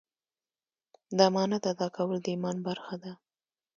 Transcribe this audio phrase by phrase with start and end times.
[1.17, 3.11] د امانت ادا کول د ایمان برخه ده.